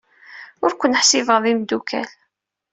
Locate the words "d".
1.43-1.45